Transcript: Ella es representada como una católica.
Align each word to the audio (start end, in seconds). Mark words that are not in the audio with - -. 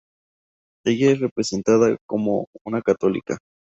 Ella 0.83 1.11
es 1.11 1.19
representada 1.19 1.95
como 2.07 2.47
una 2.63 2.81
católica. 2.81 3.37